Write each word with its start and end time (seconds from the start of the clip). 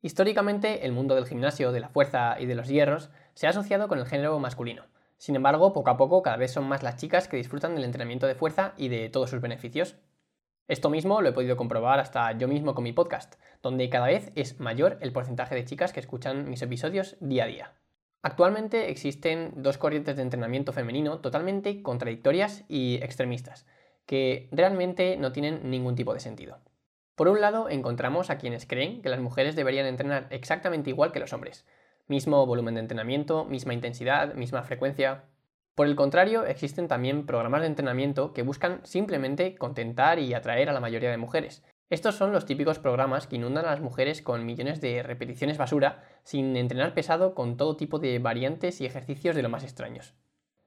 Históricamente, 0.00 0.86
el 0.86 0.92
mundo 0.92 1.16
del 1.16 1.26
gimnasio, 1.26 1.72
de 1.72 1.80
la 1.80 1.88
fuerza 1.88 2.36
y 2.38 2.46
de 2.46 2.54
los 2.54 2.68
hierros 2.68 3.10
se 3.34 3.46
ha 3.46 3.50
asociado 3.50 3.88
con 3.88 3.98
el 3.98 4.06
género 4.06 4.38
masculino. 4.38 4.84
Sin 5.16 5.34
embargo, 5.34 5.72
poco 5.72 5.90
a 5.90 5.96
poco 5.96 6.22
cada 6.22 6.36
vez 6.36 6.52
son 6.52 6.68
más 6.68 6.84
las 6.84 6.96
chicas 6.96 7.26
que 7.26 7.36
disfrutan 7.36 7.74
del 7.74 7.84
entrenamiento 7.84 8.28
de 8.28 8.36
fuerza 8.36 8.74
y 8.76 8.88
de 8.88 9.08
todos 9.08 9.30
sus 9.30 9.40
beneficios. 9.40 9.96
Esto 10.68 10.88
mismo 10.88 11.20
lo 11.20 11.30
he 11.30 11.32
podido 11.32 11.56
comprobar 11.56 11.98
hasta 11.98 12.30
yo 12.38 12.46
mismo 12.46 12.74
con 12.74 12.84
mi 12.84 12.92
podcast, 12.92 13.34
donde 13.60 13.88
cada 13.88 14.06
vez 14.06 14.30
es 14.36 14.60
mayor 14.60 14.98
el 15.00 15.12
porcentaje 15.12 15.56
de 15.56 15.64
chicas 15.64 15.92
que 15.92 16.00
escuchan 16.00 16.48
mis 16.48 16.62
episodios 16.62 17.16
día 17.20 17.44
a 17.44 17.46
día. 17.48 17.74
Actualmente 18.22 18.90
existen 18.90 19.52
dos 19.56 19.78
corrientes 19.78 20.16
de 20.16 20.22
entrenamiento 20.22 20.72
femenino 20.72 21.18
totalmente 21.20 21.82
contradictorias 21.82 22.64
y 22.68 22.96
extremistas, 23.02 23.66
que 24.06 24.48
realmente 24.52 25.16
no 25.16 25.32
tienen 25.32 25.70
ningún 25.70 25.96
tipo 25.96 26.14
de 26.14 26.20
sentido. 26.20 26.60
Por 27.18 27.26
un 27.26 27.40
lado, 27.40 27.68
encontramos 27.68 28.30
a 28.30 28.38
quienes 28.38 28.64
creen 28.64 29.02
que 29.02 29.08
las 29.08 29.18
mujeres 29.18 29.56
deberían 29.56 29.86
entrenar 29.86 30.28
exactamente 30.30 30.90
igual 30.90 31.10
que 31.10 31.18
los 31.18 31.32
hombres, 31.32 31.66
mismo 32.06 32.46
volumen 32.46 32.74
de 32.74 32.80
entrenamiento, 32.80 33.44
misma 33.44 33.74
intensidad, 33.74 34.34
misma 34.34 34.62
frecuencia. 34.62 35.24
Por 35.74 35.88
el 35.88 35.96
contrario, 35.96 36.46
existen 36.46 36.86
también 36.86 37.26
programas 37.26 37.62
de 37.62 37.66
entrenamiento 37.66 38.32
que 38.32 38.44
buscan 38.44 38.80
simplemente 38.84 39.56
contentar 39.56 40.20
y 40.20 40.32
atraer 40.32 40.70
a 40.70 40.72
la 40.72 40.78
mayoría 40.78 41.10
de 41.10 41.16
mujeres, 41.16 41.64
estos 41.90 42.14
son 42.14 42.30
los 42.32 42.46
típicos 42.46 42.78
programas 42.78 43.26
que 43.26 43.34
inundan 43.34 43.64
a 43.64 43.70
las 43.70 43.80
mujeres 43.80 44.22
con 44.22 44.46
millones 44.46 44.80
de 44.80 45.02
repeticiones 45.02 45.58
basura 45.58 46.04
sin 46.22 46.54
entrenar 46.54 46.94
pesado 46.94 47.34
con 47.34 47.56
todo 47.56 47.76
tipo 47.76 47.98
de 47.98 48.18
variantes 48.20 48.80
y 48.80 48.86
ejercicios 48.86 49.34
de 49.34 49.42
lo 49.42 49.48
más 49.48 49.64
extraños. 49.64 50.14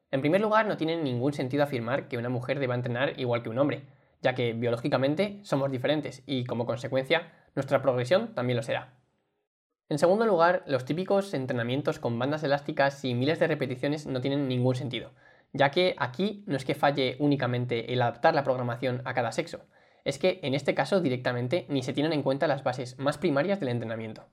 En 0.09 0.19
primer 0.19 0.41
lugar, 0.41 0.65
no 0.65 0.75
tiene 0.75 0.97
ningún 0.97 1.31
sentido 1.31 1.63
afirmar 1.63 2.09
que 2.09 2.17
una 2.17 2.29
mujer 2.29 2.59
deba 2.59 2.75
entrenar 2.75 3.19
igual 3.19 3.43
que 3.43 3.49
un 3.49 3.59
hombre, 3.59 3.83
ya 4.21 4.35
que 4.35 4.53
biológicamente 4.53 5.39
somos 5.43 5.71
diferentes 5.71 6.23
y 6.25 6.45
como 6.45 6.65
consecuencia 6.65 7.31
nuestra 7.55 7.81
progresión 7.81 8.33
también 8.33 8.57
lo 8.57 8.63
será. 8.63 8.93
En 9.89 9.99
segundo 9.99 10.25
lugar, 10.25 10.63
los 10.67 10.85
típicos 10.85 11.33
entrenamientos 11.33 11.99
con 11.99 12.17
bandas 12.17 12.43
elásticas 12.43 13.03
y 13.03 13.13
miles 13.13 13.39
de 13.39 13.47
repeticiones 13.47 14.07
no 14.07 14.21
tienen 14.21 14.47
ningún 14.47 14.75
sentido, 14.75 15.11
ya 15.51 15.69
que 15.71 15.95
aquí 15.97 16.43
no 16.47 16.55
es 16.55 16.63
que 16.63 16.75
falle 16.75 17.17
únicamente 17.19 17.91
el 17.91 18.01
adaptar 18.01 18.33
la 18.33 18.43
programación 18.43 19.01
a 19.03 19.13
cada 19.13 19.33
sexo, 19.33 19.65
es 20.05 20.17
que 20.17 20.39
en 20.43 20.53
este 20.53 20.73
caso 20.73 21.01
directamente 21.01 21.65
ni 21.67 21.83
se 21.83 21.93
tienen 21.93 22.13
en 22.13 22.23
cuenta 22.23 22.47
las 22.47 22.63
bases 22.63 22.97
más 22.99 23.17
primarias 23.17 23.59
del 23.59 23.69
entrenamiento. 23.69 24.27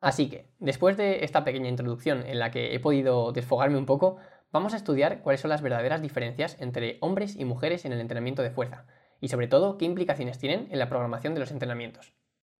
Así 0.00 0.28
que, 0.28 0.50
después 0.58 0.96
de 0.96 1.24
esta 1.24 1.44
pequeña 1.44 1.68
introducción 1.68 2.26
en 2.26 2.38
la 2.38 2.50
que 2.50 2.74
he 2.74 2.80
podido 2.80 3.32
desfogarme 3.32 3.76
un 3.76 3.86
poco, 3.86 4.16
vamos 4.50 4.72
a 4.72 4.76
estudiar 4.76 5.20
cuáles 5.20 5.42
son 5.42 5.50
las 5.50 5.62
verdaderas 5.62 6.02
diferencias 6.02 6.56
entre 6.60 6.96
hombres 7.00 7.36
y 7.36 7.44
mujeres 7.44 7.84
en 7.84 7.92
el 7.92 8.00
entrenamiento 8.00 8.42
de 8.42 8.50
fuerza, 8.50 8.86
y 9.20 9.28
sobre 9.28 9.46
todo 9.46 9.78
qué 9.78 9.84
implicaciones 9.84 10.38
tienen 10.38 10.68
en 10.70 10.78
la 10.78 10.88
programación 10.88 11.34
de 11.34 11.40
los 11.40 11.50
entrenamientos. 11.50 12.14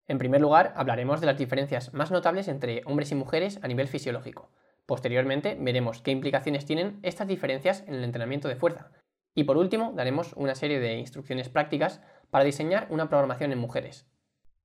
En 0.06 0.18
primer 0.18 0.40
lugar, 0.40 0.72
hablaremos 0.76 1.20
de 1.20 1.26
las 1.26 1.38
diferencias 1.38 1.94
más 1.94 2.10
notables 2.10 2.48
entre 2.48 2.82
hombres 2.84 3.12
y 3.12 3.14
mujeres 3.14 3.60
a 3.62 3.68
nivel 3.68 3.88
fisiológico. 3.88 4.50
Posteriormente, 4.86 5.56
veremos 5.60 6.02
qué 6.02 6.10
implicaciones 6.10 6.66
tienen 6.66 6.98
estas 7.02 7.28
diferencias 7.28 7.84
en 7.86 7.94
el 7.94 8.02
entrenamiento 8.02 8.48
de 8.48 8.56
fuerza. 8.56 8.90
Y 9.34 9.44
por 9.44 9.56
último, 9.56 9.92
daremos 9.94 10.32
una 10.32 10.56
serie 10.56 10.80
de 10.80 10.94
instrucciones 10.94 11.48
prácticas 11.48 12.00
para 12.30 12.44
diseñar 12.44 12.88
una 12.90 13.08
programación 13.08 13.52
en 13.52 13.58
mujeres. 13.58 14.10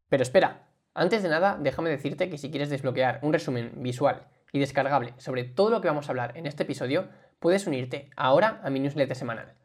Pero 0.09 0.23
espera, 0.23 0.69
antes 0.95 1.21
de 1.21 1.29
nada, 1.29 1.59
déjame 1.61 1.89
decirte 1.89 2.29
que 2.29 2.37
si 2.37 2.49
quieres 2.49 2.69
desbloquear 2.69 3.19
un 3.21 3.33
resumen 3.33 3.71
visual 3.83 4.27
y 4.51 4.59
descargable 4.59 5.13
sobre 5.17 5.43
todo 5.43 5.69
lo 5.69 5.81
que 5.81 5.89
vamos 5.89 6.07
a 6.07 6.11
hablar 6.11 6.37
en 6.37 6.47
este 6.47 6.63
episodio, 6.63 7.09
puedes 7.39 7.67
unirte 7.67 8.09
ahora 8.15 8.61
a 8.63 8.69
mi 8.69 8.79
newsletter 8.79 9.15
semanal. 9.15 9.55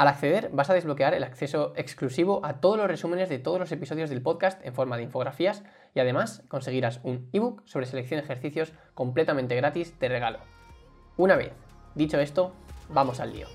Al 0.00 0.08
acceder 0.08 0.48
vas 0.50 0.70
a 0.70 0.72
desbloquear 0.72 1.12
el 1.12 1.24
acceso 1.24 1.74
exclusivo 1.76 2.40
a 2.42 2.62
todos 2.62 2.78
los 2.78 2.86
resúmenes 2.86 3.28
de 3.28 3.38
todos 3.38 3.60
los 3.60 3.70
episodios 3.70 4.08
del 4.08 4.22
podcast 4.22 4.58
en 4.64 4.72
forma 4.72 4.96
de 4.96 5.02
infografías 5.02 5.62
y 5.94 6.00
además 6.00 6.42
conseguirás 6.48 7.00
un 7.02 7.28
ebook 7.34 7.60
sobre 7.66 7.84
selección 7.84 8.18
de 8.18 8.24
ejercicios 8.24 8.72
completamente 8.94 9.56
gratis 9.56 9.98
de 9.98 10.08
regalo. 10.08 10.38
Una 11.18 11.36
vez 11.36 11.52
dicho 11.94 12.18
esto, 12.18 12.54
vamos 12.88 13.20
al 13.20 13.34
lío. 13.34 13.46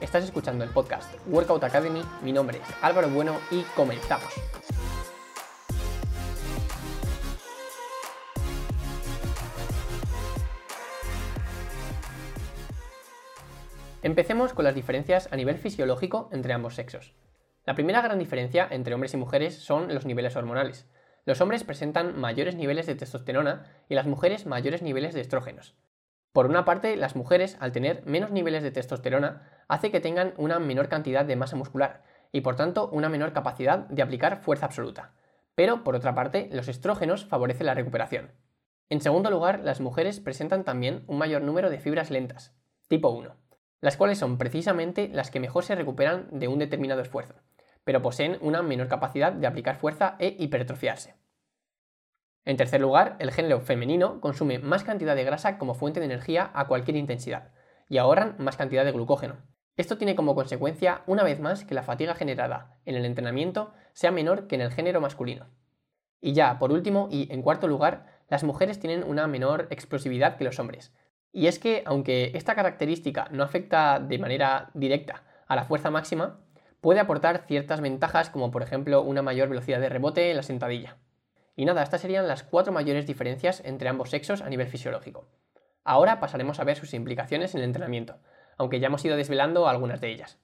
Estás 0.00 0.24
escuchando 0.24 0.64
el 0.64 0.70
podcast 0.70 1.12
Workout 1.26 1.64
Academy, 1.64 2.00
mi 2.22 2.32
nombre 2.32 2.62
es 2.66 2.74
Álvaro 2.80 3.10
Bueno 3.10 3.36
y 3.50 3.60
comenzamos. 3.76 4.32
Empecemos 14.02 14.54
con 14.54 14.64
las 14.64 14.74
diferencias 14.74 15.28
a 15.30 15.36
nivel 15.36 15.58
fisiológico 15.58 16.30
entre 16.32 16.54
ambos 16.54 16.74
sexos. 16.74 17.12
La 17.66 17.74
primera 17.74 18.00
gran 18.00 18.18
diferencia 18.18 18.66
entre 18.70 18.94
hombres 18.94 19.12
y 19.12 19.18
mujeres 19.18 19.56
son 19.56 19.92
los 19.92 20.06
niveles 20.06 20.36
hormonales. 20.36 20.88
Los 21.26 21.42
hombres 21.42 21.64
presentan 21.64 22.18
mayores 22.18 22.56
niveles 22.56 22.86
de 22.86 22.94
testosterona 22.94 23.66
y 23.90 23.94
las 23.94 24.06
mujeres 24.06 24.46
mayores 24.46 24.80
niveles 24.80 25.12
de 25.12 25.20
estrógenos. 25.20 25.76
Por 26.32 26.46
una 26.46 26.64
parte, 26.64 26.96
las 26.96 27.14
mujeres, 27.14 27.58
al 27.60 27.72
tener 27.72 28.02
menos 28.06 28.30
niveles 28.30 28.62
de 28.62 28.70
testosterona, 28.70 29.42
hace 29.68 29.90
que 29.90 30.00
tengan 30.00 30.32
una 30.38 30.58
menor 30.58 30.88
cantidad 30.88 31.26
de 31.26 31.36
masa 31.36 31.56
muscular 31.56 32.02
y 32.32 32.40
por 32.40 32.56
tanto 32.56 32.88
una 32.88 33.10
menor 33.10 33.34
capacidad 33.34 33.80
de 33.80 34.00
aplicar 34.00 34.40
fuerza 34.40 34.64
absoluta. 34.64 35.12
Pero, 35.54 35.84
por 35.84 35.94
otra 35.94 36.14
parte, 36.14 36.48
los 36.52 36.68
estrógenos 36.68 37.26
favorecen 37.26 37.66
la 37.66 37.74
recuperación. 37.74 38.32
En 38.88 39.02
segundo 39.02 39.30
lugar, 39.30 39.60
las 39.60 39.82
mujeres 39.82 40.20
presentan 40.20 40.64
también 40.64 41.04
un 41.06 41.18
mayor 41.18 41.42
número 41.42 41.68
de 41.68 41.80
fibras 41.80 42.10
lentas, 42.10 42.56
tipo 42.88 43.10
1, 43.10 43.36
las 43.80 43.96
cuales 43.96 44.18
son 44.18 44.38
precisamente 44.38 45.08
las 45.12 45.30
que 45.30 45.40
mejor 45.40 45.64
se 45.64 45.74
recuperan 45.74 46.28
de 46.30 46.48
un 46.48 46.58
determinado 46.58 47.00
esfuerzo, 47.00 47.34
pero 47.84 48.02
poseen 48.02 48.38
una 48.40 48.62
menor 48.62 48.88
capacidad 48.88 49.32
de 49.32 49.46
aplicar 49.46 49.76
fuerza 49.76 50.16
e 50.18 50.36
hipertrofiarse. 50.38 51.14
En 52.44 52.56
tercer 52.56 52.80
lugar, 52.80 53.16
el 53.18 53.32
género 53.32 53.60
femenino 53.60 54.20
consume 54.20 54.58
más 54.58 54.84
cantidad 54.84 55.14
de 55.14 55.24
grasa 55.24 55.58
como 55.58 55.74
fuente 55.74 56.00
de 56.00 56.06
energía 56.06 56.50
a 56.54 56.66
cualquier 56.66 56.96
intensidad 56.96 57.52
y 57.88 57.98
ahorran 57.98 58.36
más 58.38 58.56
cantidad 58.56 58.84
de 58.84 58.92
glucógeno. 58.92 59.36
Esto 59.76 59.96
tiene 59.98 60.14
como 60.14 60.34
consecuencia, 60.34 61.02
una 61.06 61.22
vez 61.22 61.40
más, 61.40 61.64
que 61.64 61.74
la 61.74 61.82
fatiga 61.82 62.14
generada 62.14 62.78
en 62.84 62.96
el 62.96 63.04
entrenamiento 63.04 63.72
sea 63.92 64.10
menor 64.10 64.46
que 64.46 64.54
en 64.54 64.60
el 64.62 64.72
género 64.72 65.00
masculino. 65.00 65.46
Y 66.20 66.32
ya, 66.32 66.58
por 66.58 66.70
último, 66.70 67.08
y 67.10 67.32
en 67.32 67.42
cuarto 67.42 67.66
lugar, 67.66 68.06
las 68.28 68.44
mujeres 68.44 68.78
tienen 68.78 69.04
una 69.04 69.26
menor 69.26 69.68
explosividad 69.70 70.36
que 70.36 70.44
los 70.44 70.58
hombres. 70.58 70.92
Y 71.32 71.46
es 71.46 71.58
que, 71.58 71.82
aunque 71.86 72.32
esta 72.34 72.54
característica 72.54 73.28
no 73.30 73.44
afecta 73.44 74.00
de 74.00 74.18
manera 74.18 74.70
directa 74.74 75.22
a 75.46 75.56
la 75.56 75.64
fuerza 75.64 75.90
máxima, 75.90 76.40
puede 76.80 77.00
aportar 77.00 77.44
ciertas 77.46 77.80
ventajas 77.80 78.30
como 78.30 78.50
por 78.50 78.62
ejemplo 78.62 79.02
una 79.02 79.22
mayor 79.22 79.48
velocidad 79.48 79.80
de 79.80 79.88
rebote 79.88 80.30
en 80.30 80.36
la 80.36 80.42
sentadilla. 80.42 80.96
Y 81.56 81.64
nada, 81.64 81.82
estas 81.82 82.00
serían 82.00 82.26
las 82.26 82.42
cuatro 82.42 82.72
mayores 82.72 83.06
diferencias 83.06 83.62
entre 83.64 83.88
ambos 83.88 84.10
sexos 84.10 84.40
a 84.40 84.48
nivel 84.48 84.68
fisiológico. 84.68 85.28
Ahora 85.84 86.20
pasaremos 86.20 86.58
a 86.58 86.64
ver 86.64 86.76
sus 86.76 86.94
implicaciones 86.94 87.54
en 87.54 87.60
el 87.60 87.66
entrenamiento, 87.66 88.18
aunque 88.56 88.80
ya 88.80 88.86
hemos 88.86 89.04
ido 89.04 89.16
desvelando 89.16 89.68
algunas 89.68 90.00
de 90.00 90.10
ellas. 90.10 90.38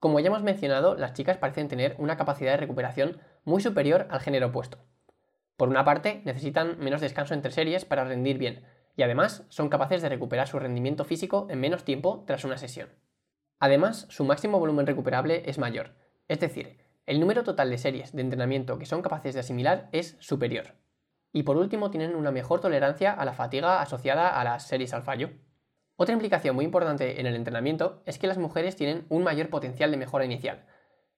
Como 0.00 0.20
ya 0.20 0.26
hemos 0.26 0.42
mencionado, 0.42 0.96
las 0.96 1.14
chicas 1.14 1.38
parecen 1.38 1.68
tener 1.68 1.96
una 1.98 2.16
capacidad 2.16 2.52
de 2.52 2.58
recuperación 2.58 3.20
muy 3.44 3.62
superior 3.62 4.06
al 4.10 4.20
género 4.20 4.48
opuesto. 4.48 4.78
Por 5.56 5.68
una 5.68 5.84
parte, 5.84 6.20
necesitan 6.24 6.78
menos 6.78 7.00
descanso 7.00 7.32
entre 7.32 7.52
series 7.52 7.84
para 7.84 8.04
rendir 8.04 8.36
bien, 8.36 8.64
y 8.96 9.02
además 9.02 9.44
son 9.48 9.68
capaces 9.68 10.02
de 10.02 10.08
recuperar 10.08 10.48
su 10.48 10.58
rendimiento 10.58 11.04
físico 11.04 11.46
en 11.50 11.60
menos 11.60 11.84
tiempo 11.84 12.24
tras 12.26 12.44
una 12.44 12.58
sesión. 12.58 12.90
Además, 13.58 14.06
su 14.10 14.24
máximo 14.24 14.58
volumen 14.58 14.86
recuperable 14.86 15.42
es 15.46 15.58
mayor, 15.58 15.94
es 16.28 16.40
decir, 16.40 16.78
el 17.06 17.20
número 17.20 17.44
total 17.44 17.68
de 17.68 17.76
series 17.76 18.12
de 18.12 18.22
entrenamiento 18.22 18.78
que 18.78 18.86
son 18.86 19.02
capaces 19.02 19.34
de 19.34 19.40
asimilar 19.40 19.88
es 19.92 20.16
superior. 20.20 20.74
Y 21.32 21.42
por 21.42 21.56
último, 21.56 21.90
tienen 21.90 22.14
una 22.14 22.30
mejor 22.30 22.60
tolerancia 22.60 23.12
a 23.12 23.24
la 23.24 23.34
fatiga 23.34 23.82
asociada 23.82 24.40
a 24.40 24.44
las 24.44 24.66
series 24.66 24.94
al 24.94 25.02
fallo. 25.02 25.30
Otra 25.96 26.14
implicación 26.14 26.54
muy 26.54 26.64
importante 26.64 27.20
en 27.20 27.26
el 27.26 27.34
entrenamiento 27.34 28.02
es 28.06 28.18
que 28.18 28.26
las 28.26 28.38
mujeres 28.38 28.76
tienen 28.76 29.04
un 29.10 29.22
mayor 29.22 29.50
potencial 29.50 29.90
de 29.90 29.96
mejora 29.96 30.24
inicial. 30.24 30.64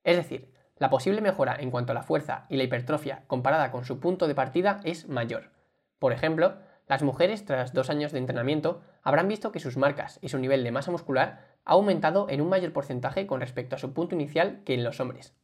Es 0.02 0.16
decir, 0.16 0.52
la 0.76 0.90
posible 0.90 1.20
mejora 1.20 1.56
en 1.58 1.70
cuanto 1.70 1.92
a 1.92 1.94
la 1.94 2.02
fuerza 2.02 2.46
y 2.48 2.56
la 2.56 2.64
hipertrofia 2.64 3.24
comparada 3.26 3.70
con 3.70 3.84
su 3.84 4.00
punto 4.00 4.26
de 4.26 4.34
partida 4.34 4.80
es 4.84 5.08
mayor. 5.08 5.52
Por 5.98 6.12
ejemplo, 6.12 6.56
las 6.86 7.02
mujeres 7.02 7.44
tras 7.44 7.72
dos 7.72 7.90
años 7.90 8.12
de 8.12 8.18
entrenamiento 8.18 8.80
habrán 9.02 9.28
visto 9.28 9.50
que 9.50 9.60
sus 9.60 9.76
marcas 9.76 10.18
y 10.22 10.28
su 10.28 10.38
nivel 10.38 10.62
de 10.62 10.70
masa 10.70 10.92
muscular 10.92 11.56
ha 11.64 11.72
aumentado 11.72 12.28
en 12.30 12.40
un 12.40 12.48
mayor 12.48 12.72
porcentaje 12.72 13.26
con 13.26 13.40
respecto 13.40 13.74
a 13.74 13.78
su 13.78 13.92
punto 13.92 14.14
inicial 14.14 14.62
que 14.64 14.74
en 14.74 14.84
los 14.84 15.00
hombres. 15.00 15.34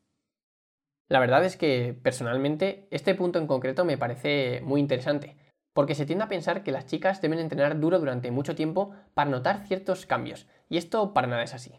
La 1.09 1.19
verdad 1.19 1.44
es 1.44 1.56
que, 1.56 1.99
personalmente, 2.00 2.87
este 2.91 3.15
punto 3.15 3.39
en 3.39 3.47
concreto 3.47 3.85
me 3.85 3.99
parece 3.99 4.61
muy 4.62 4.81
interesante, 4.81 5.37
porque 5.73 5.94
se 5.94 6.06
tiende 6.06 6.25
a 6.25 6.29
pensar 6.29 6.62
que 6.62 6.73
las 6.73 6.87
chicas 6.87 7.21
deben 7.21 7.39
entrenar 7.39 7.81
duro 7.81 7.99
durante 7.99 8.31
mucho 8.31 8.55
tiempo 8.55 8.94
para 9.12 9.31
notar 9.31 9.67
ciertos 9.67 10.06
cambios, 10.06 10.47
y 10.69 10.77
esto 10.77 11.12
para 11.12 11.27
nada 11.27 11.43
es 11.43 11.55
así. 11.55 11.79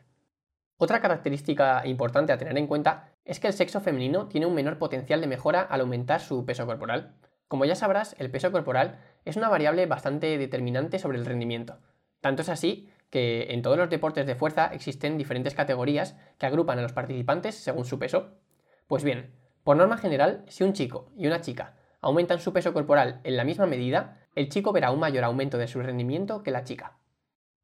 Otra 0.77 0.99
característica 0.99 1.85
importante 1.85 2.33
a 2.33 2.37
tener 2.37 2.57
en 2.57 2.67
cuenta 2.67 3.11
es 3.23 3.39
que 3.39 3.47
el 3.47 3.53
sexo 3.53 3.79
femenino 3.79 4.27
tiene 4.27 4.45
un 4.45 4.53
menor 4.53 4.77
potencial 4.77 5.21
de 5.21 5.27
mejora 5.27 5.61
al 5.61 5.81
aumentar 5.81 6.19
su 6.19 6.45
peso 6.45 6.65
corporal. 6.65 7.15
Como 7.53 7.65
ya 7.65 7.75
sabrás, 7.75 8.15
el 8.17 8.31
peso 8.31 8.51
corporal 8.51 8.97
es 9.25 9.35
una 9.35 9.47
variable 9.47 9.85
bastante 9.85 10.39
determinante 10.39 10.97
sobre 10.97 11.19
el 11.19 11.25
rendimiento. 11.27 11.77
Tanto 12.19 12.41
es 12.41 12.49
así 12.49 12.89
que 13.11 13.53
en 13.53 13.61
todos 13.61 13.77
los 13.77 13.91
deportes 13.91 14.25
de 14.25 14.33
fuerza 14.33 14.71
existen 14.73 15.19
diferentes 15.19 15.53
categorías 15.53 16.17
que 16.39 16.47
agrupan 16.47 16.79
a 16.79 16.81
los 16.81 16.93
participantes 16.93 17.53
según 17.53 17.85
su 17.85 17.99
peso. 17.99 18.39
Pues 18.87 19.03
bien, 19.03 19.35
por 19.63 19.77
norma 19.77 19.99
general, 19.99 20.43
si 20.47 20.63
un 20.63 20.73
chico 20.73 21.11
y 21.15 21.27
una 21.27 21.41
chica 21.41 21.75
aumentan 22.01 22.39
su 22.39 22.53
peso 22.53 22.73
corporal 22.73 23.21
en 23.23 23.37
la 23.37 23.43
misma 23.43 23.67
medida, 23.67 24.25
el 24.33 24.49
chico 24.49 24.71
verá 24.73 24.89
un 24.89 24.99
mayor 24.99 25.23
aumento 25.23 25.59
de 25.59 25.67
su 25.67 25.79
rendimiento 25.79 26.41
que 26.41 26.49
la 26.49 26.63
chica. 26.63 26.97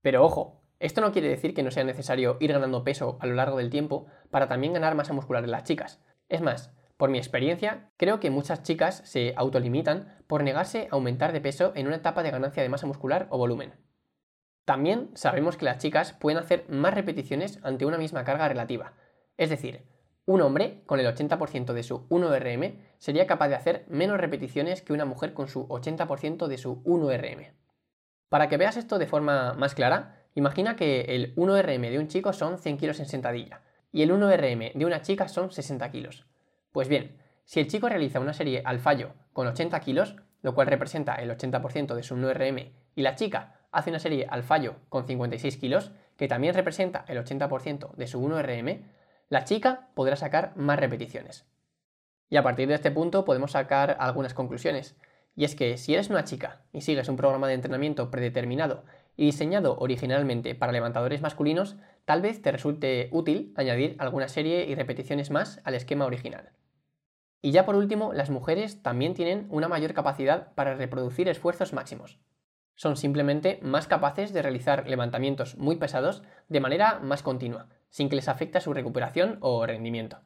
Pero 0.04 0.24
ojo, 0.24 0.62
esto 0.78 1.02
no 1.02 1.12
quiere 1.12 1.30
decir 1.30 1.56
que 1.56 1.64
no 1.64 1.72
sea 1.72 1.84
necesario 1.84 2.38
ir 2.42 2.54
ganando 2.54 2.84
peso 2.84 3.18
a 3.22 3.26
lo 3.26 3.34
largo 3.34 3.58
del 3.58 3.72
tiempo 3.72 4.06
para 4.30 4.48
también 4.48 4.74
ganar 4.74 4.94
masa 4.94 5.14
muscular 5.14 5.44
en 5.44 5.50
las 5.50 5.64
chicas. 5.64 6.00
Es 6.28 6.42
más, 6.42 6.72
por 7.00 7.10
mi 7.10 7.18
experiencia, 7.18 7.90
creo 7.96 8.20
que 8.20 8.30
muchas 8.30 8.62
chicas 8.62 9.02
se 9.06 9.34
autolimitan 9.38 10.18
por 10.28 10.44
negarse 10.44 10.90
a 10.92 10.96
aumentar 10.96 11.32
de 11.32 11.40
peso 11.40 11.72
en 11.76 11.88
una 11.88 11.96
etapa 11.96 12.24
de 12.24 12.32
ganancia 12.32 12.62
de 12.62 12.68
masa 12.68 12.88
muscular 12.88 13.28
o 13.30 13.38
volumen. 13.38 13.72
También 14.66 15.10
sabemos 15.14 15.56
que 15.56 15.64
las 15.64 15.78
chicas 15.78 16.12
pueden 16.12 16.40
hacer 16.40 16.66
más 16.68 16.94
repeticiones 16.94 17.60
ante 17.64 17.86
una 17.86 17.98
misma 17.98 18.26
carga 18.26 18.50
relativa. 18.50 18.96
Es 19.38 19.50
decir, 19.50 19.86
un 20.26 20.42
hombre 20.42 20.84
con 20.88 21.00
el 21.00 21.06
80% 21.08 21.72
de 21.72 21.84
su 21.84 22.06
1RM 22.10 22.82
sería 22.98 23.28
capaz 23.28 23.48
de 23.48 23.56
hacer 23.56 23.86
menos 23.88 24.20
repeticiones 24.20 24.82
que 24.82 24.92
una 24.92 25.06
mujer 25.06 25.34
con 25.34 25.48
su 25.48 25.70
80% 25.70 26.48
de 26.48 26.58
su 26.58 26.84
1RM. 26.84 27.54
Para 28.28 28.50
que 28.50 28.58
veas 28.58 28.76
esto 28.76 29.00
de 29.00 29.08
forma 29.08 29.54
más 29.54 29.74
clara, 29.74 30.26
imagina 30.36 30.76
que 30.76 31.16
el 31.16 31.34
1RM 31.38 31.92
de 31.92 31.98
un 31.98 32.10
chico 32.10 32.34
son 32.34 32.60
100 32.60 32.76
kilos 32.76 33.00
en 33.00 33.06
sentadilla 33.06 33.62
y 33.90 34.02
el 34.02 34.12
1RM 34.12 34.74
de 34.74 34.86
una 34.86 35.02
chica 35.02 35.30
son 35.30 35.50
60 35.50 35.90
kilos. 35.92 36.29
Pues 36.72 36.88
bien, 36.88 37.18
si 37.46 37.60
el 37.60 37.68
chico 37.68 37.90
realiza 37.90 38.20
una 38.20 38.34
serie 38.34 38.62
al 38.64 38.80
fallo 38.80 39.14
con 39.34 39.48
80 39.48 39.80
kilos, 39.80 40.16
lo 40.42 40.54
cual 40.54 40.68
representa 40.68 41.16
el 41.16 41.32
80% 41.32 41.96
de 41.96 42.04
su 42.04 42.16
1RM, 42.16 42.72
y 42.96 43.02
la 43.02 43.16
chica 43.16 43.60
hace 43.72 43.90
una 43.90 44.00
serie 44.00 44.28
al 44.30 44.44
fallo 44.44 44.76
con 44.90 45.06
56 45.06 45.58
kilos, 45.58 45.92
que 46.16 46.28
también 46.28 46.54
representa 46.54 47.06
el 47.08 47.18
80% 47.18 47.96
de 47.96 48.08
su 48.08 48.22
1RM, 48.22 48.84
la 49.30 49.44
chica 49.46 49.90
podrá 49.94 50.16
sacar 50.16 50.54
más 50.56 50.80
repeticiones. 50.80 51.46
Y 52.30 52.38
a 52.38 52.44
partir 52.44 52.68
de 52.68 52.76
este 52.76 52.92
punto 52.92 53.26
podemos 53.26 53.52
sacar 53.52 53.98
algunas 54.00 54.34
conclusiones. 54.34 54.96
Y 55.36 55.46
es 55.46 55.56
que 55.56 55.78
si 55.78 55.94
eres 55.94 56.10
una 56.10 56.26
chica 56.26 56.62
y 56.74 56.82
sigues 56.82 57.10
un 57.10 57.16
programa 57.16 57.48
de 57.48 57.54
entrenamiento 57.54 58.12
predeterminado 58.12 58.84
y 59.16 59.26
diseñado 59.26 59.78
originalmente 59.80 60.56
para 60.56 60.72
levantadores 60.72 61.22
masculinos, 61.22 61.78
tal 62.06 62.22
vez 62.22 62.42
te 62.42 62.52
resulte 62.52 63.10
útil 63.12 63.54
añadir 63.56 63.96
alguna 64.00 64.28
serie 64.28 64.66
y 64.66 64.76
repeticiones 64.76 65.32
más 65.32 65.62
al 65.64 65.76
esquema 65.76 66.06
original. 66.06 66.52
Y 67.42 67.52
ya 67.52 67.66
por 67.66 67.76
último, 67.76 68.14
las 68.14 68.30
mujeres 68.30 68.84
también 68.84 69.14
tienen 69.14 69.48
una 69.50 69.68
mayor 69.68 69.94
capacidad 69.94 70.54
para 70.54 70.76
reproducir 70.76 71.30
esfuerzos 71.30 71.74
máximos. 71.74 72.20
Son 72.76 72.98
simplemente 72.98 73.60
más 73.62 73.88
capaces 73.88 74.34
de 74.34 74.42
realizar 74.42 74.88
levantamientos 74.88 75.58
muy 75.58 75.76
pesados 75.78 76.24
de 76.48 76.60
manera 76.60 77.00
más 77.00 77.24
continua, 77.24 77.68
sin 77.90 78.10
que 78.10 78.16
les 78.16 78.28
afecte 78.28 78.62
su 78.62 78.74
recuperación 78.74 79.38
o 79.42 79.66
rendimiento. 79.66 80.20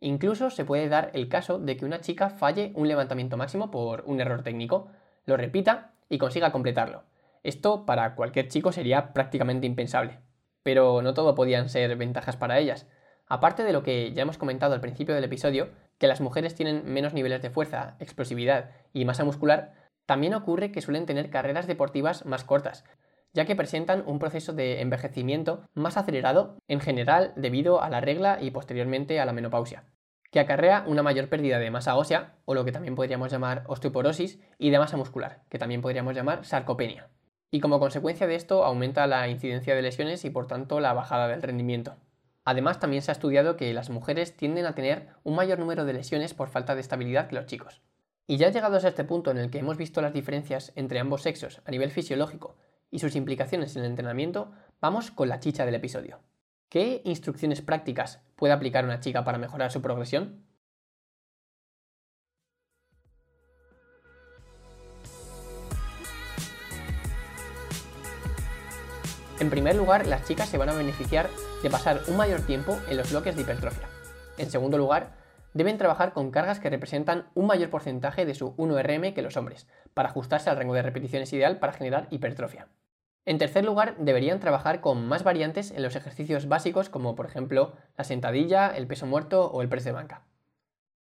Incluso 0.00 0.50
se 0.50 0.64
puede 0.64 0.88
dar 0.88 1.10
el 1.14 1.28
caso 1.28 1.58
de 1.58 1.76
que 1.76 1.84
una 1.84 2.00
chica 2.00 2.28
falle 2.28 2.72
un 2.74 2.88
levantamiento 2.88 3.36
máximo 3.36 3.70
por 3.70 4.02
un 4.06 4.20
error 4.20 4.42
técnico, 4.42 4.88
lo 5.24 5.36
repita 5.36 5.94
y 6.08 6.18
consiga 6.18 6.52
completarlo. 6.52 7.04
Esto 7.42 7.86
para 7.86 8.14
cualquier 8.14 8.48
chico 8.48 8.72
sería 8.72 9.12
prácticamente 9.12 9.66
impensable. 9.66 10.20
Pero 10.62 11.00
no 11.00 11.14
todo 11.14 11.34
podían 11.34 11.68
ser 11.68 11.96
ventajas 11.96 12.36
para 12.36 12.58
ellas. 12.58 12.86
Aparte 13.26 13.64
de 13.64 13.72
lo 13.72 13.82
que 13.82 14.12
ya 14.12 14.22
hemos 14.22 14.36
comentado 14.36 14.74
al 14.74 14.80
principio 14.80 15.14
del 15.14 15.24
episodio, 15.24 15.70
que 15.98 16.06
las 16.06 16.20
mujeres 16.20 16.54
tienen 16.54 16.84
menos 16.84 17.14
niveles 17.14 17.42
de 17.42 17.50
fuerza, 17.50 17.96
explosividad 17.98 18.70
y 18.92 19.04
masa 19.04 19.24
muscular, 19.24 19.74
también 20.06 20.34
ocurre 20.34 20.72
que 20.72 20.82
suelen 20.82 21.06
tener 21.06 21.30
carreras 21.30 21.66
deportivas 21.66 22.24
más 22.26 22.44
cortas, 22.44 22.84
ya 23.32 23.44
que 23.44 23.56
presentan 23.56 24.02
un 24.06 24.18
proceso 24.18 24.52
de 24.52 24.80
envejecimiento 24.80 25.68
más 25.74 25.96
acelerado 25.96 26.58
en 26.68 26.80
general 26.80 27.32
debido 27.36 27.82
a 27.82 27.90
la 27.90 28.00
regla 28.00 28.38
y 28.40 28.50
posteriormente 28.50 29.20
a 29.20 29.26
la 29.26 29.32
menopausia, 29.32 29.84
que 30.30 30.40
acarrea 30.40 30.84
una 30.86 31.02
mayor 31.02 31.28
pérdida 31.28 31.58
de 31.58 31.70
masa 31.70 31.96
ósea, 31.96 32.36
o 32.44 32.54
lo 32.54 32.64
que 32.64 32.72
también 32.72 32.94
podríamos 32.94 33.30
llamar 33.30 33.64
osteoporosis, 33.66 34.40
y 34.58 34.70
de 34.70 34.78
masa 34.78 34.96
muscular, 34.96 35.42
que 35.50 35.58
también 35.58 35.82
podríamos 35.82 36.14
llamar 36.14 36.44
sarcopenia. 36.44 37.10
Y 37.50 37.60
como 37.60 37.78
consecuencia 37.78 38.26
de 38.26 38.34
esto 38.34 38.64
aumenta 38.64 39.06
la 39.06 39.28
incidencia 39.28 39.74
de 39.74 39.82
lesiones 39.82 40.24
y 40.24 40.30
por 40.30 40.46
tanto 40.46 40.80
la 40.80 40.92
bajada 40.92 41.28
del 41.28 41.42
rendimiento. 41.42 41.96
Además, 42.46 42.78
también 42.78 43.02
se 43.02 43.10
ha 43.10 43.12
estudiado 43.12 43.56
que 43.56 43.74
las 43.74 43.90
mujeres 43.90 44.36
tienden 44.36 44.66
a 44.66 44.74
tener 44.76 45.08
un 45.24 45.34
mayor 45.34 45.58
número 45.58 45.84
de 45.84 45.92
lesiones 45.92 46.32
por 46.32 46.48
falta 46.48 46.76
de 46.76 46.80
estabilidad 46.80 47.26
que 47.26 47.34
los 47.34 47.46
chicos. 47.46 47.82
Y 48.28 48.36
ya 48.36 48.50
llegados 48.50 48.84
a 48.84 48.88
este 48.88 49.02
punto 49.02 49.32
en 49.32 49.38
el 49.38 49.50
que 49.50 49.58
hemos 49.58 49.76
visto 49.76 50.00
las 50.00 50.12
diferencias 50.12 50.72
entre 50.76 51.00
ambos 51.00 51.22
sexos 51.22 51.60
a 51.64 51.72
nivel 51.72 51.90
fisiológico 51.90 52.56
y 52.88 53.00
sus 53.00 53.16
implicaciones 53.16 53.74
en 53.74 53.82
el 53.82 53.90
entrenamiento, 53.90 54.52
vamos 54.80 55.10
con 55.10 55.28
la 55.28 55.40
chicha 55.40 55.66
del 55.66 55.74
episodio. 55.74 56.20
¿Qué 56.68 57.02
instrucciones 57.04 57.62
prácticas 57.62 58.22
puede 58.36 58.52
aplicar 58.52 58.84
una 58.84 59.00
chica 59.00 59.24
para 59.24 59.38
mejorar 59.38 59.72
su 59.72 59.82
progresión? 59.82 60.45
En 69.38 69.50
primer 69.50 69.76
lugar, 69.76 70.06
las 70.06 70.24
chicas 70.24 70.48
se 70.48 70.56
van 70.56 70.70
a 70.70 70.74
beneficiar 70.74 71.28
de 71.62 71.68
pasar 71.68 72.00
un 72.08 72.16
mayor 72.16 72.40
tiempo 72.40 72.78
en 72.88 72.96
los 72.96 73.10
bloques 73.10 73.36
de 73.36 73.42
hipertrofia. 73.42 73.86
En 74.38 74.50
segundo 74.50 74.78
lugar, 74.78 75.12
deben 75.52 75.76
trabajar 75.76 76.14
con 76.14 76.30
cargas 76.30 76.58
que 76.58 76.70
representan 76.70 77.26
un 77.34 77.46
mayor 77.46 77.68
porcentaje 77.68 78.24
de 78.24 78.34
su 78.34 78.56
1RM 78.56 79.12
que 79.12 79.20
los 79.20 79.36
hombres, 79.36 79.66
para 79.92 80.08
ajustarse 80.08 80.48
al 80.48 80.56
rango 80.56 80.72
de 80.72 80.80
repeticiones 80.80 81.30
ideal 81.34 81.58
para 81.58 81.74
generar 81.74 82.08
hipertrofia. 82.10 82.68
En 83.26 83.36
tercer 83.36 83.64
lugar, 83.64 83.96
deberían 83.98 84.40
trabajar 84.40 84.80
con 84.80 85.06
más 85.06 85.22
variantes 85.22 85.70
en 85.70 85.82
los 85.82 85.96
ejercicios 85.96 86.48
básicos 86.48 86.88
como 86.88 87.14
por 87.14 87.26
ejemplo 87.26 87.74
la 87.98 88.04
sentadilla, 88.04 88.68
el 88.68 88.86
peso 88.86 89.04
muerto 89.04 89.50
o 89.50 89.60
el 89.60 89.68
press 89.68 89.84
de 89.84 89.92
banca. 89.92 90.22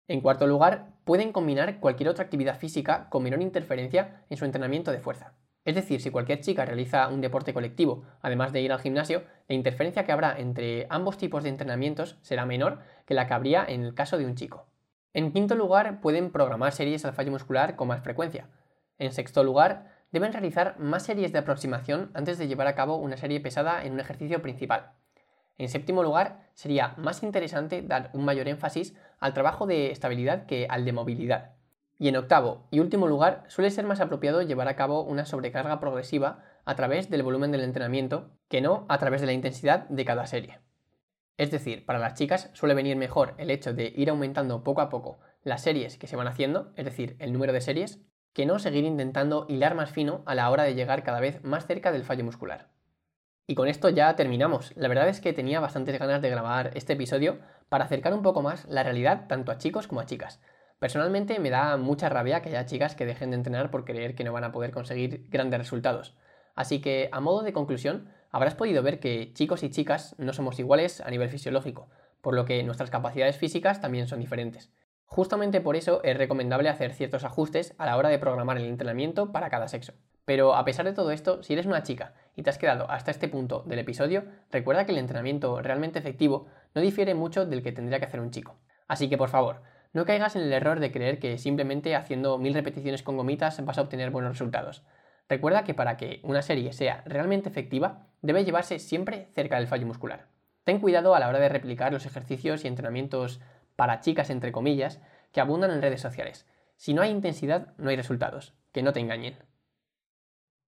En 0.06 0.20
cuarto 0.20 0.46
lugar, 0.46 0.90
pueden 1.04 1.32
combinar 1.32 1.80
cualquier 1.80 2.08
otra 2.08 2.24
actividad 2.24 2.58
física 2.58 3.08
con 3.10 3.24
menor 3.24 3.42
interferencia 3.42 4.24
en 4.30 4.36
su 4.36 4.44
entrenamiento 4.44 4.92
de 4.92 5.00
fuerza. 5.00 5.34
Es 5.64 5.74
decir, 5.74 6.00
si 6.00 6.10
cualquier 6.10 6.40
chica 6.40 6.64
realiza 6.64 7.08
un 7.08 7.20
deporte 7.20 7.52
colectivo, 7.52 8.04
además 8.22 8.52
de 8.52 8.62
ir 8.62 8.72
al 8.72 8.80
gimnasio, 8.80 9.24
la 9.46 9.54
interferencia 9.54 10.04
que 10.04 10.12
habrá 10.12 10.38
entre 10.38 10.86
ambos 10.88 11.18
tipos 11.18 11.42
de 11.42 11.50
entrenamientos 11.50 12.16
será 12.22 12.46
menor 12.46 12.78
que 13.04 13.14
la 13.14 13.26
que 13.26 13.34
habría 13.34 13.64
en 13.68 13.84
el 13.84 13.94
caso 13.94 14.16
de 14.16 14.24
un 14.24 14.36
chico. 14.36 14.66
En 15.12 15.32
quinto 15.32 15.54
lugar, 15.54 16.00
pueden 16.00 16.30
programar 16.30 16.72
series 16.72 17.04
al 17.04 17.12
fallo 17.12 17.32
muscular 17.32 17.76
con 17.76 17.88
más 17.88 18.02
frecuencia. 18.02 18.48
En 18.98 19.12
sexto 19.12 19.44
lugar, 19.44 19.86
deben 20.12 20.32
realizar 20.32 20.78
más 20.78 21.04
series 21.04 21.32
de 21.32 21.38
aproximación 21.38 22.10
antes 22.14 22.38
de 22.38 22.48
llevar 22.48 22.66
a 22.66 22.74
cabo 22.74 22.96
una 22.96 23.16
serie 23.16 23.40
pesada 23.40 23.84
en 23.84 23.92
un 23.92 24.00
ejercicio 24.00 24.40
principal. 24.40 24.92
En 25.58 25.68
séptimo 25.68 26.02
lugar, 26.02 26.48
sería 26.54 26.94
más 26.96 27.22
interesante 27.22 27.82
dar 27.82 28.10
un 28.14 28.24
mayor 28.24 28.48
énfasis 28.48 28.94
al 29.18 29.34
trabajo 29.34 29.66
de 29.66 29.90
estabilidad 29.90 30.46
que 30.46 30.66
al 30.70 30.86
de 30.86 30.92
movilidad. 30.92 31.50
Y 32.00 32.08
en 32.08 32.16
octavo 32.16 32.66
y 32.70 32.80
último 32.80 33.06
lugar, 33.08 33.44
suele 33.48 33.70
ser 33.70 33.84
más 33.84 34.00
apropiado 34.00 34.40
llevar 34.40 34.68
a 34.68 34.74
cabo 34.74 35.02
una 35.02 35.26
sobrecarga 35.26 35.80
progresiva 35.80 36.42
a 36.64 36.74
través 36.74 37.10
del 37.10 37.22
volumen 37.22 37.52
del 37.52 37.60
entrenamiento 37.60 38.30
que 38.48 38.62
no 38.62 38.86
a 38.88 38.96
través 38.96 39.20
de 39.20 39.26
la 39.26 39.34
intensidad 39.34 39.86
de 39.90 40.06
cada 40.06 40.26
serie. 40.26 40.60
Es 41.36 41.50
decir, 41.50 41.84
para 41.84 41.98
las 41.98 42.14
chicas 42.14 42.48
suele 42.54 42.74
venir 42.74 42.96
mejor 42.96 43.34
el 43.36 43.50
hecho 43.50 43.74
de 43.74 43.92
ir 43.94 44.08
aumentando 44.08 44.64
poco 44.64 44.80
a 44.80 44.88
poco 44.88 45.20
las 45.42 45.62
series 45.62 45.98
que 45.98 46.06
se 46.06 46.16
van 46.16 46.26
haciendo, 46.26 46.72
es 46.74 46.86
decir, 46.86 47.16
el 47.18 47.34
número 47.34 47.52
de 47.52 47.60
series, 47.60 48.00
que 48.32 48.46
no 48.46 48.58
seguir 48.58 48.84
intentando 48.84 49.44
hilar 49.50 49.74
más 49.74 49.90
fino 49.90 50.22
a 50.24 50.34
la 50.34 50.48
hora 50.48 50.62
de 50.62 50.74
llegar 50.74 51.02
cada 51.02 51.20
vez 51.20 51.44
más 51.44 51.66
cerca 51.66 51.92
del 51.92 52.04
fallo 52.04 52.24
muscular. 52.24 52.70
Y 53.46 53.54
con 53.54 53.68
esto 53.68 53.90
ya 53.90 54.16
terminamos. 54.16 54.72
La 54.74 54.88
verdad 54.88 55.08
es 55.10 55.20
que 55.20 55.34
tenía 55.34 55.60
bastantes 55.60 55.98
ganas 55.98 56.22
de 56.22 56.30
grabar 56.30 56.70
este 56.76 56.94
episodio 56.94 57.40
para 57.68 57.84
acercar 57.84 58.14
un 58.14 58.22
poco 58.22 58.40
más 58.40 58.64
la 58.70 58.84
realidad 58.84 59.26
tanto 59.28 59.52
a 59.52 59.58
chicos 59.58 59.86
como 59.86 60.00
a 60.00 60.06
chicas. 60.06 60.40
Personalmente 60.80 61.38
me 61.40 61.50
da 61.50 61.76
mucha 61.76 62.08
rabia 62.08 62.40
que 62.40 62.48
haya 62.48 62.64
chicas 62.64 62.96
que 62.96 63.04
dejen 63.04 63.30
de 63.30 63.36
entrenar 63.36 63.70
por 63.70 63.84
creer 63.84 64.14
que 64.14 64.24
no 64.24 64.32
van 64.32 64.44
a 64.44 64.50
poder 64.50 64.70
conseguir 64.70 65.26
grandes 65.28 65.60
resultados. 65.60 66.16
Así 66.54 66.80
que, 66.80 67.10
a 67.12 67.20
modo 67.20 67.42
de 67.42 67.52
conclusión, 67.52 68.08
habrás 68.30 68.54
podido 68.54 68.82
ver 68.82 68.98
que 68.98 69.34
chicos 69.34 69.62
y 69.62 69.68
chicas 69.68 70.14
no 70.16 70.32
somos 70.32 70.58
iguales 70.58 71.02
a 71.02 71.10
nivel 71.10 71.28
fisiológico, 71.28 71.90
por 72.22 72.34
lo 72.34 72.46
que 72.46 72.62
nuestras 72.62 72.88
capacidades 72.88 73.36
físicas 73.36 73.82
también 73.82 74.08
son 74.08 74.20
diferentes. 74.20 74.72
Justamente 75.04 75.60
por 75.60 75.76
eso 75.76 76.02
es 76.02 76.16
recomendable 76.16 76.70
hacer 76.70 76.94
ciertos 76.94 77.24
ajustes 77.24 77.74
a 77.76 77.84
la 77.84 77.98
hora 77.98 78.08
de 78.08 78.18
programar 78.18 78.56
el 78.56 78.64
entrenamiento 78.64 79.32
para 79.32 79.50
cada 79.50 79.68
sexo. 79.68 79.92
Pero 80.24 80.54
a 80.54 80.64
pesar 80.64 80.86
de 80.86 80.94
todo 80.94 81.10
esto, 81.10 81.42
si 81.42 81.52
eres 81.52 81.66
una 81.66 81.82
chica 81.82 82.14
y 82.36 82.42
te 82.42 82.48
has 82.48 82.56
quedado 82.56 82.90
hasta 82.90 83.10
este 83.10 83.28
punto 83.28 83.64
del 83.66 83.80
episodio, 83.80 84.24
recuerda 84.50 84.86
que 84.86 84.92
el 84.92 84.98
entrenamiento 84.98 85.60
realmente 85.60 85.98
efectivo 85.98 86.46
no 86.74 86.80
difiere 86.80 87.14
mucho 87.14 87.44
del 87.44 87.62
que 87.62 87.72
tendría 87.72 87.98
que 87.98 88.06
hacer 88.06 88.20
un 88.20 88.30
chico. 88.30 88.56
Así 88.88 89.10
que 89.10 89.18
por 89.18 89.28
favor, 89.28 89.60
no 89.92 90.04
caigas 90.04 90.36
en 90.36 90.42
el 90.42 90.52
error 90.52 90.78
de 90.78 90.92
creer 90.92 91.18
que 91.18 91.38
simplemente 91.38 91.96
haciendo 91.96 92.38
mil 92.38 92.54
repeticiones 92.54 93.02
con 93.02 93.16
gomitas 93.16 93.64
vas 93.64 93.78
a 93.78 93.82
obtener 93.82 94.10
buenos 94.10 94.32
resultados. 94.32 94.84
Recuerda 95.28 95.64
que 95.64 95.74
para 95.74 95.96
que 95.96 96.20
una 96.22 96.42
serie 96.42 96.72
sea 96.72 97.02
realmente 97.06 97.48
efectiva, 97.48 98.06
debe 98.22 98.44
llevarse 98.44 98.78
siempre 98.78 99.28
cerca 99.32 99.56
del 99.56 99.68
fallo 99.68 99.86
muscular. 99.86 100.26
Ten 100.64 100.80
cuidado 100.80 101.14
a 101.14 101.20
la 101.20 101.28
hora 101.28 101.40
de 101.40 101.48
replicar 101.48 101.92
los 101.92 102.06
ejercicios 102.06 102.64
y 102.64 102.68
entrenamientos 102.68 103.40
para 103.76 104.00
chicas, 104.00 104.30
entre 104.30 104.52
comillas, 104.52 105.00
que 105.32 105.40
abundan 105.40 105.70
en 105.70 105.82
redes 105.82 106.00
sociales. 106.00 106.46
Si 106.76 106.94
no 106.94 107.02
hay 107.02 107.10
intensidad, 107.10 107.74
no 107.76 107.90
hay 107.90 107.96
resultados. 107.96 108.54
Que 108.72 108.82
no 108.82 108.92
te 108.92 109.00
engañen. 109.00 109.36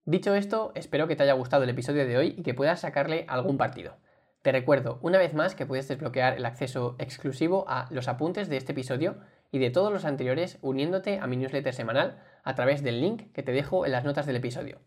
Dicho 0.05 0.33
esto, 0.35 0.71
espero 0.75 1.07
que 1.07 1.15
te 1.15 1.23
haya 1.23 1.33
gustado 1.33 1.63
el 1.63 1.69
episodio 1.69 2.05
de 2.07 2.17
hoy 2.17 2.35
y 2.38 2.43
que 2.43 2.53
puedas 2.53 2.79
sacarle 2.79 3.25
algún 3.27 3.57
partido. 3.57 3.97
Te 4.41 4.53
recuerdo 4.53 5.00
una 5.01 5.17
vez 5.17 5.34
más 5.34 5.53
que 5.53 5.65
puedes 5.65 5.88
desbloquear 5.89 6.38
el 6.38 6.46
acceso 6.46 6.96
exclusivo 6.98 7.65
a 7.67 7.88
los 7.89 8.08
apuntes 8.08 8.48
de 8.48 8.55
este 8.55 8.72
episodio 8.72 9.17
y 9.51 9.60
de 9.60 9.69
todos 9.69 9.91
los 9.91 10.05
anteriores 10.05 10.60
uniéndote 10.62 11.19
a 11.19 11.27
mi 11.27 11.36
newsletter 11.36 11.74
semanal 11.74 12.24
a 12.43 12.55
través 12.55 12.81
del 12.81 13.01
link 13.01 13.34
que 13.34 13.43
te 13.43 13.51
dejo 13.51 13.86
en 13.86 13.91
las 13.91 14.05
notas 14.05 14.25
del 14.25 14.38
episodio. 14.38 14.79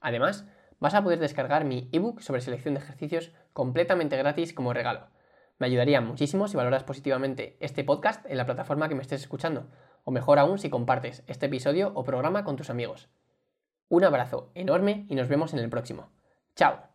Además, 0.00 0.44
vas 0.78 0.94
a 0.94 1.02
poder 1.02 1.18
descargar 1.20 1.64
mi 1.64 1.88
ebook 1.92 2.20
sobre 2.20 2.42
selección 2.42 2.74
de 2.74 2.80
ejercicios 2.80 3.32
completamente 3.54 4.16
gratis 4.16 4.52
como 4.52 4.74
regalo. 4.74 5.06
Me 5.58 5.66
ayudaría 5.66 6.00
muchísimo 6.00 6.46
si 6.46 6.56
valoras 6.56 6.84
positivamente 6.84 7.56
este 7.60 7.84
podcast 7.84 8.24
en 8.26 8.36
la 8.36 8.46
plataforma 8.46 8.88
que 8.88 8.94
me 8.94 9.02
estés 9.02 9.22
escuchando, 9.22 9.68
o 10.04 10.10
mejor 10.10 10.38
aún 10.38 10.58
si 10.58 10.70
compartes 10.70 11.24
este 11.26 11.46
episodio 11.46 11.92
o 11.94 12.04
programa 12.04 12.44
con 12.44 12.56
tus 12.56 12.70
amigos. 12.70 13.08
Un 13.88 14.04
abrazo 14.04 14.52
enorme 14.54 15.06
y 15.08 15.14
nos 15.14 15.28
vemos 15.28 15.54
en 15.54 15.60
el 15.60 15.70
próximo. 15.70 16.10
¡Chao! 16.54 16.87